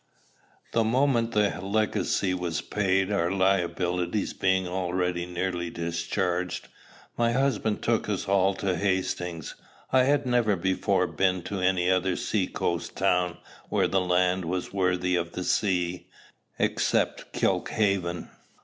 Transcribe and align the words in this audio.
The 0.71 0.83
moment 0.83 1.33
the 1.33 1.59
legacy 1.61 2.33
was 2.33 2.59
paid, 2.61 3.11
our 3.11 3.29
liabilities 3.29 4.33
being 4.33 4.67
already 4.67 5.27
nearly 5.27 5.69
discharged, 5.69 6.69
my 7.19 7.33
husband 7.33 7.83
took 7.83 8.09
us 8.09 8.27
all 8.27 8.55
to 8.55 8.75
Hastings. 8.75 9.53
I 9.93 10.05
had 10.05 10.25
never 10.25 10.55
before 10.55 11.05
been 11.05 11.43
to 11.43 11.59
any 11.61 11.87
other 11.87 12.15
seacoast 12.15 12.97
town 12.97 13.37
where 13.69 13.87
the 13.87 14.01
land 14.01 14.45
was 14.45 14.73
worthy 14.73 15.15
of 15.15 15.33
the 15.33 15.43
sea, 15.43 16.07
except 16.57 17.31
Kilkhaven. 17.31 18.27